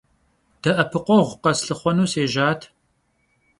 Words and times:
De'epıkhueğu 0.63 1.29
kheslhıxhuenu 1.41 2.05
sêjat. 2.13 2.61